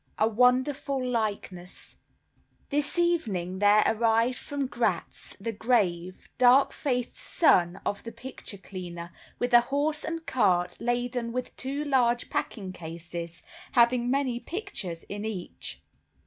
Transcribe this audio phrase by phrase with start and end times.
[0.17, 1.95] A Wonderful Likeness
[2.71, 9.13] This evening there arrived from Gratz the grave, dark faced son of the picture cleaner,
[9.37, 13.43] with a horse and cart laden with two large packing cases,
[13.73, 15.79] having many pictures in each.